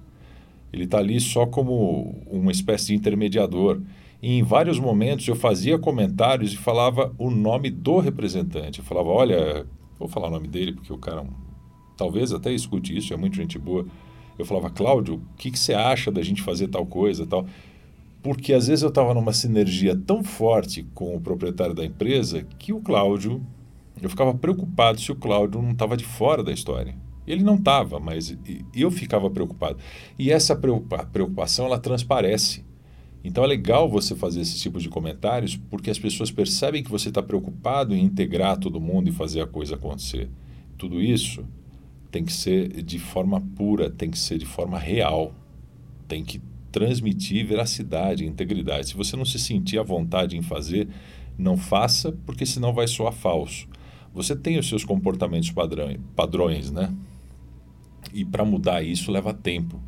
Ele 0.71 0.85
está 0.85 0.97
ali 0.97 1.19
só 1.19 1.45
como 1.45 2.23
uma 2.25 2.51
espécie 2.51 2.87
de 2.87 2.95
intermediador. 2.95 3.79
E 4.23 4.39
em 4.39 4.41
vários 4.41 4.79
momentos 4.79 5.27
eu 5.27 5.35
fazia 5.35 5.77
comentários 5.77 6.51
e 6.51 6.57
falava 6.57 7.13
o 7.19 7.29
nome 7.29 7.69
do 7.69 7.99
representante. 7.99 8.79
Eu 8.79 8.85
falava, 8.85 9.09
olha, 9.09 9.67
vou 9.99 10.07
falar 10.07 10.29
o 10.29 10.31
nome 10.31 10.47
dele 10.47 10.73
porque 10.73 10.91
o 10.91 10.97
cara 10.97 11.19
é 11.19 11.23
um 11.23 11.52
talvez 11.97 12.31
até 12.31 12.51
escute 12.51 12.95
isso, 12.95 13.13
é 13.13 13.17
muito 13.17 13.35
gente 13.35 13.57
boa. 13.57 13.85
Eu 14.37 14.45
falava, 14.45 14.69
Cláudio, 14.69 15.15
o 15.15 15.37
que, 15.37 15.51
que 15.51 15.59
você 15.59 15.73
acha 15.73 16.11
da 16.11 16.21
gente 16.21 16.41
fazer 16.41 16.67
tal 16.67 16.85
coisa 16.85 17.25
tal? 17.25 17.45
Porque 18.21 18.53
às 18.53 18.67
vezes 18.67 18.81
eu 18.81 18.89
estava 18.89 19.13
numa 19.13 19.33
sinergia 19.33 19.95
tão 19.95 20.23
forte 20.23 20.83
com 20.93 21.15
o 21.15 21.21
proprietário 21.21 21.75
da 21.75 21.85
empresa 21.85 22.43
que 22.57 22.71
o 22.71 22.79
Cláudio 22.79 23.45
Eu 24.01 24.09
ficava 24.09 24.33
preocupado 24.33 24.99
se 24.99 25.11
o 25.11 25.15
Cláudio 25.15 25.61
não 25.61 25.71
estava 25.71 25.95
de 25.95 26.03
fora 26.03 26.43
da 26.43 26.51
história. 26.51 26.95
Ele 27.25 27.43
não 27.43 27.55
estava, 27.55 27.99
mas 27.99 28.35
eu 28.75 28.91
ficava 28.91 29.29
preocupado. 29.29 29.77
E 30.17 30.31
essa 30.31 30.55
preocupação, 30.55 31.65
ela 31.65 31.79
transparece. 31.79 32.65
Então 33.23 33.43
é 33.43 33.47
legal 33.47 33.89
você 33.89 34.15
fazer 34.15 34.41
esse 34.41 34.59
tipo 34.59 34.79
de 34.79 34.89
comentários, 34.89 35.55
porque 35.55 35.89
as 35.89 35.97
pessoas 35.97 36.31
percebem 36.31 36.83
que 36.83 36.91
você 36.91 37.07
está 37.07 37.23
preocupado 37.23 37.95
em 37.95 38.03
integrar 38.03 38.57
todo 38.57 38.81
mundo 38.81 39.07
e 39.07 39.13
fazer 39.13 39.41
a 39.41 39.47
coisa 39.47 39.75
acontecer. 39.75 40.29
Tudo 40.77 41.01
isso 41.01 41.45
tem 42.13 42.23
que 42.23 42.31
ser 42.31 42.83
de 42.83 42.99
forma 42.99 43.41
pura, 43.55 43.89
tem 43.89 44.11
que 44.11 44.19
ser 44.19 44.37
de 44.37 44.45
forma 44.45 44.77
real, 44.77 45.33
tem 46.07 46.23
que 46.23 46.39
transmitir 46.71 47.43
veracidade, 47.43 48.23
integridade. 48.23 48.89
Se 48.89 48.95
você 48.95 49.17
não 49.17 49.25
se 49.25 49.39
sentir 49.39 49.79
à 49.79 49.83
vontade 49.83 50.37
em 50.37 50.43
fazer, 50.43 50.87
não 51.35 51.57
faça, 51.57 52.11
porque 52.23 52.45
senão 52.45 52.71
vai 52.71 52.87
soar 52.87 53.11
falso. 53.11 53.67
Você 54.13 54.35
tem 54.35 54.59
os 54.59 54.69
seus 54.69 54.85
comportamentos 54.85 55.49
padrão, 55.49 55.95
padrões, 56.15 56.69
né? 56.69 56.93
E 58.13 58.23
para 58.23 58.45
mudar 58.45 58.83
isso 58.83 59.11
leva 59.11 59.33
tempo. 59.33 59.81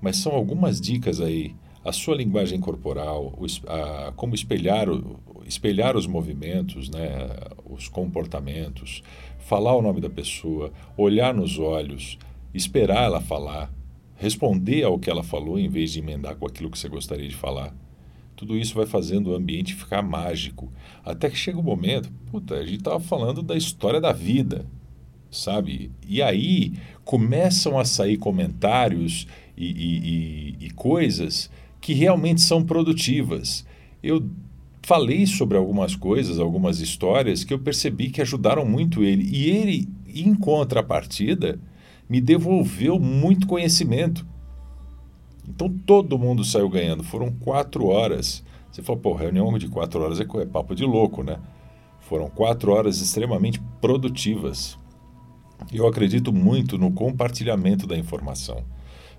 Mas 0.00 0.16
são 0.16 0.32
algumas 0.32 0.80
dicas 0.80 1.20
aí. 1.20 1.54
A 1.88 1.92
sua 1.92 2.14
linguagem 2.14 2.60
corporal, 2.60 3.32
o, 3.38 3.46
a, 3.66 4.12
como 4.12 4.34
espelhar, 4.34 4.90
o, 4.90 5.18
espelhar 5.46 5.96
os 5.96 6.06
movimentos, 6.06 6.90
né, 6.90 7.30
os 7.64 7.88
comportamentos, 7.88 9.02
falar 9.38 9.74
o 9.74 9.80
nome 9.80 9.98
da 9.98 10.10
pessoa, 10.10 10.70
olhar 10.98 11.32
nos 11.32 11.58
olhos, 11.58 12.18
esperar 12.52 13.04
ela 13.04 13.22
falar, 13.22 13.72
responder 14.16 14.84
ao 14.84 14.98
que 14.98 15.08
ela 15.08 15.22
falou 15.22 15.58
em 15.58 15.66
vez 15.66 15.90
de 15.90 16.00
emendar 16.00 16.36
com 16.36 16.46
aquilo 16.46 16.70
que 16.70 16.78
você 16.78 16.90
gostaria 16.90 17.26
de 17.26 17.34
falar. 17.34 17.74
Tudo 18.36 18.54
isso 18.54 18.74
vai 18.74 18.84
fazendo 18.84 19.30
o 19.30 19.34
ambiente 19.34 19.74
ficar 19.74 20.02
mágico. 20.02 20.70
Até 21.02 21.30
que 21.30 21.38
chega 21.38 21.56
o 21.56 21.62
um 21.62 21.64
momento, 21.64 22.12
puta, 22.30 22.56
a 22.56 22.66
gente 22.66 22.80
estava 22.80 23.00
falando 23.00 23.42
da 23.42 23.56
história 23.56 23.98
da 23.98 24.12
vida, 24.12 24.66
sabe? 25.30 25.90
E 26.06 26.20
aí 26.20 26.74
começam 27.02 27.78
a 27.78 27.84
sair 27.86 28.18
comentários 28.18 29.26
e, 29.56 29.64
e, 29.64 30.56
e, 30.60 30.66
e 30.66 30.70
coisas 30.72 31.50
que 31.80 31.92
realmente 31.92 32.40
são 32.40 32.62
produtivas. 32.62 33.64
Eu 34.02 34.28
falei 34.82 35.26
sobre 35.26 35.56
algumas 35.56 35.94
coisas, 35.94 36.38
algumas 36.38 36.80
histórias 36.80 37.44
que 37.44 37.52
eu 37.52 37.58
percebi 37.58 38.10
que 38.10 38.22
ajudaram 38.22 38.64
muito 38.64 39.02
ele. 39.02 39.28
E 39.30 39.50
ele, 39.50 39.88
em 40.06 40.34
contrapartida, 40.34 41.58
me 42.08 42.20
devolveu 42.20 42.98
muito 42.98 43.46
conhecimento. 43.46 44.26
Então 45.46 45.68
todo 45.68 46.18
mundo 46.18 46.44
saiu 46.44 46.68
ganhando. 46.68 47.04
Foram 47.04 47.30
quatro 47.32 47.86
horas. 47.86 48.44
Você 48.70 48.82
falou, 48.82 49.00
pô, 49.00 49.14
reunião 49.14 49.56
de 49.58 49.68
quatro 49.68 50.02
horas 50.02 50.20
é, 50.20 50.24
é 50.40 50.46
papo 50.46 50.74
de 50.74 50.84
louco, 50.84 51.22
né? 51.22 51.38
Foram 52.00 52.30
quatro 52.30 52.72
horas 52.72 53.00
extremamente 53.00 53.60
produtivas. 53.80 54.78
Eu 55.72 55.86
acredito 55.86 56.32
muito 56.32 56.78
no 56.78 56.90
compartilhamento 56.92 57.86
da 57.86 57.96
informação. 57.96 58.64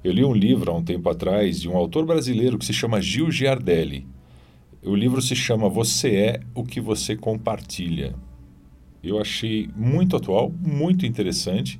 Eu 0.03 0.11
li 0.11 0.23
um 0.23 0.33
livro 0.33 0.71
há 0.71 0.75
um 0.75 0.83
tempo 0.83 1.09
atrás 1.09 1.59
de 1.59 1.67
um 1.67 1.75
autor 1.75 2.05
brasileiro 2.05 2.57
que 2.57 2.65
se 2.65 2.73
chama 2.73 3.01
Gil 3.01 3.29
Giardelli. 3.31 4.07
O 4.83 4.95
livro 4.95 5.21
se 5.21 5.35
chama 5.35 5.67
Você 5.67 6.15
é 6.15 6.39
o 6.55 6.63
que 6.63 6.79
você 6.79 7.15
compartilha. 7.15 8.15
Eu 9.03 9.19
achei 9.19 9.69
muito 9.75 10.15
atual, 10.15 10.51
muito 10.61 11.05
interessante 11.05 11.79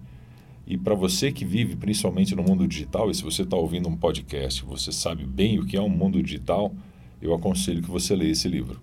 e 0.70 0.78
para 0.78 0.94
você 0.94 1.32
que 1.32 1.44
vive 1.44 1.76
principalmente 1.76 2.36
no 2.36 2.44
mundo 2.44 2.68
digital, 2.68 3.10
e 3.10 3.16
se 3.16 3.24
você 3.24 3.42
está 3.42 3.58
ouvindo 3.58 3.90
um 3.90 3.98
podcast, 3.98 4.64
você 4.64 4.92
sabe 4.92 5.26
bem 5.26 5.58
o 5.58 5.66
que 5.66 5.76
é 5.76 5.82
um 5.82 5.90
mundo 5.90 6.22
digital, 6.22 6.72
eu 7.20 7.34
aconselho 7.34 7.82
que 7.82 7.90
você 7.90 8.16
leia 8.16 8.34
esse 8.34 8.48
livro. 8.48 8.80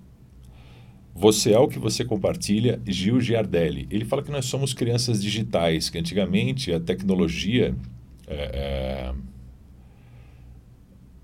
Você 1.14 1.52
é 1.52 1.58
o 1.60 1.68
que 1.68 1.78
você 1.78 2.04
compartilha, 2.04 2.82
Gil 2.84 3.20
Giardelli. 3.20 3.86
Ele 3.88 4.04
fala 4.04 4.20
que 4.20 4.32
nós 4.32 4.46
somos 4.46 4.74
crianças 4.74 5.22
digitais, 5.22 5.88
que 5.88 5.96
antigamente 5.96 6.72
a 6.72 6.80
tecnologia. 6.80 7.72
É, 8.26 8.34
é, 8.34 9.14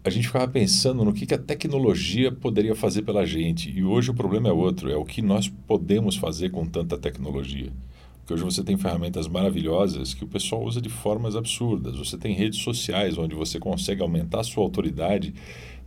a 0.05 0.11
gente 0.11 0.27
ficava 0.27 0.49
pensando 0.49 1.05
no 1.05 1.13
que, 1.13 1.27
que 1.27 1.35
a 1.35 1.39
tecnologia 1.39 2.33
poderia 2.33 2.75
fazer 2.75 3.03
pela 3.03 3.25
gente. 3.25 3.71
E 3.71 3.85
hoje 3.85 4.11
o 4.11 4.15
problema 4.15 4.49
é 4.49 4.53
outro: 4.53 4.91
é 4.91 4.97
o 4.97 5.05
que 5.05 5.23
nós 5.23 5.49
podemos 5.49 6.17
fazer 6.17 6.51
com 6.51 6.67
tanta 6.67 6.99
tecnologia. 6.99 7.73
Porque 8.19 8.35
hoje 8.35 8.45
você 8.45 8.63
tem 8.63 8.77
ferramentas 8.77 9.27
maravilhosas 9.27 10.15
que 10.15 10.25
o 10.25 10.29
pessoal 10.29 10.65
usa 10.65 10.81
de 10.81 10.89
formas 10.89 11.35
absurdas. 11.35 11.97
Você 11.97 12.17
tem 12.17 12.35
redes 12.35 12.61
sociais 12.61 13.19
onde 13.19 13.35
você 13.35 13.59
consegue 13.59 14.01
aumentar 14.01 14.41
a 14.41 14.45
sua 14.45 14.63
autoridade, 14.63 15.35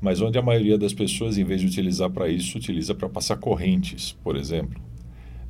mas 0.02 0.20
onde 0.22 0.38
a 0.38 0.42
maioria 0.42 0.78
das 0.78 0.94
pessoas, 0.94 1.38
em 1.38 1.46
vez 1.46 1.62
de 1.62 1.68
utilizar 1.68 2.10
para 2.10 2.28
isso, 2.28 2.58
utiliza 2.58 2.94
para 2.94 3.08
passar 3.08 3.38
correntes, 3.38 4.12
por 4.22 4.36
exemplo. 4.36 4.82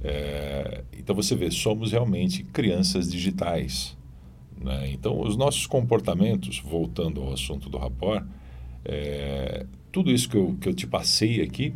É, 0.04 0.84
então 0.96 1.16
você 1.16 1.36
vê, 1.36 1.50
somos 1.50 1.92
realmente 1.92 2.44
crianças 2.44 3.12
digitais. 3.12 3.98
Né? 4.60 4.92
Então 4.92 5.20
os 5.20 5.36
nossos 5.36 5.66
comportamentos, 5.66 6.60
voltando 6.60 7.22
ao 7.22 7.34
assunto 7.34 7.70
do 7.70 7.78
rapport, 7.78 8.26
é, 8.84 9.66
tudo 9.92 10.12
isso 10.12 10.30
que 10.30 10.38
eu, 10.38 10.56
que 10.60 10.70
eu 10.70 10.74
te 10.74 10.86
passei 10.86 11.42
aqui, 11.42 11.74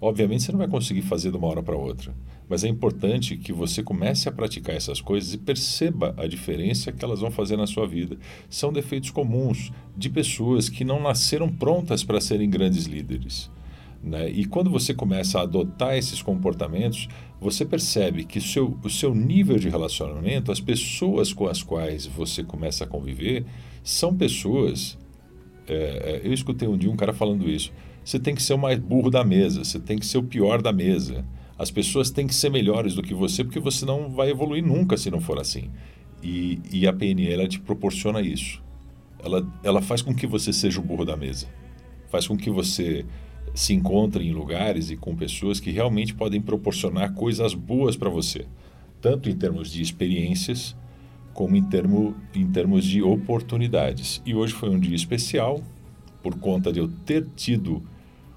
obviamente 0.00 0.42
você 0.42 0.52
não 0.52 0.58
vai 0.58 0.68
conseguir 0.68 1.02
fazer 1.02 1.30
de 1.30 1.36
uma 1.36 1.48
hora 1.48 1.62
para 1.62 1.76
outra. 1.76 2.14
Mas 2.48 2.64
é 2.64 2.68
importante 2.68 3.36
que 3.36 3.52
você 3.52 3.82
comece 3.82 4.28
a 4.28 4.32
praticar 4.32 4.74
essas 4.74 5.00
coisas 5.02 5.34
e 5.34 5.38
perceba 5.38 6.14
a 6.16 6.26
diferença 6.26 6.90
que 6.90 7.04
elas 7.04 7.20
vão 7.20 7.30
fazer 7.30 7.56
na 7.56 7.66
sua 7.66 7.86
vida. 7.86 8.16
São 8.48 8.72
defeitos 8.72 9.10
comuns 9.10 9.70
de 9.94 10.08
pessoas 10.08 10.68
que 10.70 10.82
não 10.82 11.00
nasceram 11.00 11.52
prontas 11.52 12.02
para 12.02 12.20
serem 12.20 12.48
grandes 12.48 12.86
líderes. 12.86 13.50
Né? 14.02 14.30
E 14.30 14.44
quando 14.44 14.70
você 14.70 14.94
começa 14.94 15.38
a 15.38 15.42
adotar 15.42 15.96
esses 15.96 16.22
comportamentos, 16.22 17.08
você 17.40 17.64
percebe 17.64 18.24
que 18.24 18.40
seu, 18.40 18.78
o 18.82 18.90
seu 18.90 19.14
nível 19.14 19.56
de 19.58 19.68
relacionamento, 19.68 20.52
as 20.52 20.60
pessoas 20.60 21.32
com 21.32 21.46
as 21.46 21.62
quais 21.62 22.06
você 22.06 22.44
começa 22.44 22.84
a 22.84 22.86
conviver, 22.86 23.44
são 23.82 24.16
pessoas. 24.16 24.98
É, 25.66 25.74
é 25.74 26.20
eu 26.24 26.32
escutei 26.32 26.68
um 26.68 26.76
dia 26.76 26.90
um 26.90 26.96
cara 26.96 27.12
falando 27.12 27.48
isso. 27.48 27.72
Você 28.04 28.18
tem 28.18 28.34
que 28.34 28.42
ser 28.42 28.54
o 28.54 28.58
mais 28.58 28.78
burro 28.78 29.10
da 29.10 29.22
mesa, 29.22 29.64
você 29.64 29.78
tem 29.78 29.98
que 29.98 30.06
ser 30.06 30.18
o 30.18 30.22
pior 30.22 30.62
da 30.62 30.72
mesa. 30.72 31.24
As 31.58 31.70
pessoas 31.70 32.10
têm 32.10 32.26
que 32.26 32.34
ser 32.34 32.50
melhores 32.50 32.94
do 32.94 33.02
que 33.02 33.12
você, 33.12 33.42
porque 33.42 33.58
você 33.58 33.84
não 33.84 34.08
vai 34.08 34.30
evoluir 34.30 34.64
nunca 34.64 34.96
se 34.96 35.10
não 35.10 35.20
for 35.20 35.38
assim. 35.40 35.70
E, 36.22 36.60
e 36.72 36.86
a 36.86 36.92
PNL 36.92 37.46
te 37.48 37.60
proporciona 37.60 38.20
isso. 38.20 38.62
Ela, 39.22 39.46
ela 39.62 39.82
faz 39.82 40.00
com 40.00 40.14
que 40.14 40.26
você 40.26 40.52
seja 40.52 40.80
o 40.80 40.82
burro 40.82 41.04
da 41.04 41.16
mesa. 41.16 41.48
Faz 42.08 42.26
com 42.26 42.36
que 42.36 42.48
você 42.48 43.04
se 43.54 43.72
encontre 43.74 44.26
em 44.26 44.32
lugares 44.32 44.90
e 44.90 44.96
com 44.96 45.14
pessoas 45.14 45.60
que 45.60 45.70
realmente 45.70 46.14
podem 46.14 46.40
proporcionar 46.40 47.14
coisas 47.14 47.54
boas 47.54 47.96
para 47.96 48.08
você, 48.08 48.46
tanto 49.00 49.28
em 49.28 49.36
termos 49.36 49.70
de 49.70 49.82
experiências, 49.82 50.76
como 51.32 51.56
em, 51.56 51.62
termo, 51.62 52.16
em 52.34 52.46
termos 52.50 52.84
de 52.84 53.02
oportunidades. 53.02 54.20
E 54.26 54.34
hoje 54.34 54.52
foi 54.52 54.70
um 54.70 54.78
dia 54.78 54.96
especial, 54.96 55.62
por 56.22 56.38
conta 56.38 56.72
de 56.72 56.80
eu 56.80 56.88
ter 56.88 57.26
tido 57.36 57.82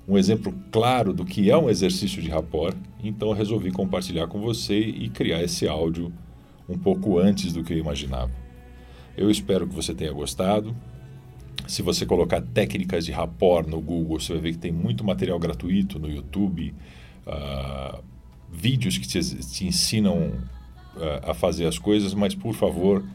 um 0.08 0.18
exemplo 0.18 0.54
claro 0.72 1.14
do 1.14 1.26
que 1.26 1.50
é 1.50 1.58
um 1.58 1.70
exercício 1.70 2.22
de 2.22 2.30
rapport, 2.30 2.76
então 3.04 3.32
resolvi 3.32 3.72
compartilhar 3.72 4.28
com 4.28 4.40
você 4.40 4.80
e 4.80 5.10
criar 5.10 5.42
esse 5.44 5.68
áudio 5.68 6.12
um 6.68 6.78
pouco 6.78 7.18
antes 7.20 7.54
do 7.54 7.64
que 7.64 7.74
eu 7.74 7.78
imaginava. 7.78 8.32
Eu 9.18 9.30
espero 9.30 9.68
que 9.68 9.76
você 9.76 9.94
tenha 9.94 10.12
gostado. 10.12 10.76
Se 11.72 11.82
você 11.82 12.06
colocar 12.06 12.42
técnicas 12.42 13.06
de 13.06 13.14
rapport 13.14 13.66
no 13.66 13.80
Google, 13.80 14.20
você 14.20 14.34
vai 14.34 14.42
ver 14.42 14.52
que 14.52 14.58
tem 14.58 14.74
muito 14.74 15.06
material 15.06 15.40
gratuito 15.40 15.98
no 15.98 16.12
YouTube, 16.12 16.76
uh, 17.26 18.04
vídeos 18.52 18.98
que 18.98 19.08
te, 19.08 19.22
te 19.22 19.66
ensinam 19.66 20.18
uh, 20.98 21.30
a 21.30 21.34
fazer 21.34 21.66
as 21.66 21.80
coisas, 21.80 22.14
mas 22.14 22.36
por 22.36 22.54
favor, 22.54 23.06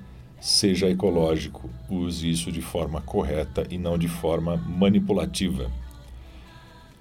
seja 0.40 0.88
ecológico. 0.88 1.68
Use 1.86 2.30
isso 2.30 2.50
de 2.50 2.62
forma 2.62 3.02
correta 3.02 3.66
e 3.68 3.76
não 3.76 3.98
de 3.98 4.08
forma 4.08 4.56
manipulativa. 4.56 5.70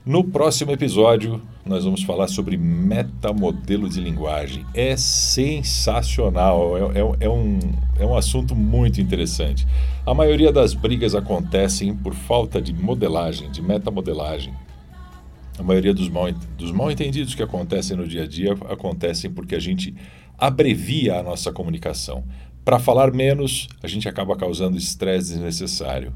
No 0.05 0.23
próximo 0.23 0.71
episódio, 0.71 1.41
nós 1.65 1.83
vamos 1.83 2.03
falar 2.03 2.27
sobre 2.27 2.55
metamodelo 2.57 3.89
de 3.89 3.99
linguagem. 3.99 4.63
É 4.71 4.95
sensacional, 4.95 6.77
é, 6.77 6.99
é, 6.99 7.25
é, 7.25 7.29
um, 7.29 7.57
é 7.97 8.05
um 8.05 8.15
assunto 8.15 8.55
muito 8.55 9.01
interessante. 9.01 9.65
A 10.05 10.13
maioria 10.13 10.51
das 10.51 10.75
brigas 10.75 11.15
acontecem 11.15 11.95
por 11.95 12.13
falta 12.13 12.61
de 12.61 12.71
modelagem, 12.71 13.49
de 13.49 13.63
metamodelagem. 13.63 14.53
A 15.57 15.63
maioria 15.63 15.91
dos 15.91 16.07
mal, 16.07 16.31
dos 16.55 16.71
mal 16.71 16.91
entendidos 16.91 17.33
que 17.33 17.41
acontecem 17.41 17.97
no 17.97 18.07
dia 18.07 18.25
a 18.25 18.27
dia 18.27 18.53
acontecem 18.69 19.31
porque 19.31 19.55
a 19.55 19.59
gente 19.59 19.95
abrevia 20.37 21.17
a 21.17 21.23
nossa 21.23 21.51
comunicação. 21.51 22.23
Para 22.63 22.77
falar 22.77 23.11
menos, 23.11 23.67
a 23.81 23.87
gente 23.87 24.07
acaba 24.07 24.35
causando 24.35 24.77
estresse 24.77 25.33
desnecessário. 25.33 26.13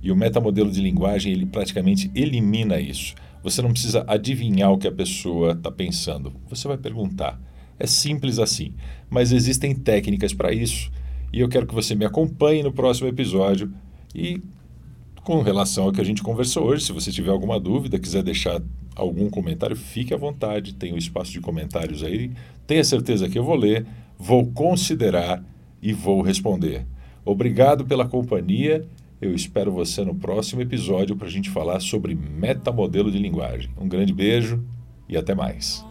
E 0.00 0.12
o 0.12 0.16
metamodelo 0.16 0.70
de 0.70 0.80
linguagem 0.80 1.32
ele 1.32 1.46
praticamente 1.46 2.12
elimina 2.14 2.78
isso. 2.78 3.16
Você 3.44 3.60
não 3.60 3.72
precisa 3.72 4.02
adivinhar 4.08 4.72
o 4.72 4.78
que 4.78 4.88
a 4.88 4.92
pessoa 4.92 5.52
está 5.52 5.70
pensando. 5.70 6.32
Você 6.48 6.66
vai 6.66 6.78
perguntar. 6.78 7.38
É 7.78 7.86
simples 7.86 8.38
assim. 8.38 8.72
Mas 9.10 9.32
existem 9.32 9.74
técnicas 9.74 10.32
para 10.32 10.50
isso. 10.50 10.90
E 11.30 11.40
eu 11.40 11.48
quero 11.48 11.66
que 11.66 11.74
você 11.74 11.94
me 11.94 12.06
acompanhe 12.06 12.62
no 12.62 12.72
próximo 12.72 13.06
episódio 13.06 13.70
e 14.14 14.40
com 15.22 15.42
relação 15.42 15.84
ao 15.84 15.92
que 15.92 16.00
a 16.00 16.04
gente 16.04 16.22
conversou 16.22 16.64
hoje. 16.64 16.86
Se 16.86 16.92
você 16.92 17.12
tiver 17.12 17.30
alguma 17.30 17.60
dúvida, 17.60 17.98
quiser 17.98 18.22
deixar 18.22 18.62
algum 18.96 19.28
comentário, 19.28 19.76
fique 19.76 20.14
à 20.14 20.16
vontade. 20.16 20.72
Tem 20.72 20.92
o 20.92 20.94
um 20.94 20.98
espaço 20.98 21.30
de 21.30 21.40
comentários 21.42 22.02
aí. 22.02 22.30
Tenha 22.66 22.82
certeza 22.82 23.28
que 23.28 23.38
eu 23.38 23.44
vou 23.44 23.56
ler, 23.56 23.86
vou 24.18 24.46
considerar 24.52 25.44
e 25.82 25.92
vou 25.92 26.22
responder. 26.22 26.86
Obrigado 27.26 27.84
pela 27.84 28.08
companhia. 28.08 28.86
Eu 29.24 29.34
espero 29.34 29.72
você 29.72 30.04
no 30.04 30.14
próximo 30.14 30.60
episódio 30.60 31.16
para 31.16 31.26
a 31.26 31.30
gente 31.30 31.48
falar 31.48 31.80
sobre 31.80 32.14
metamodelo 32.14 33.10
de 33.10 33.18
linguagem. 33.18 33.70
Um 33.80 33.88
grande 33.88 34.12
beijo 34.12 34.62
e 35.08 35.16
até 35.16 35.34
mais. 35.34 35.82